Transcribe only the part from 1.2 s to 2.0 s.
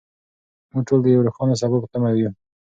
روښانه سبا په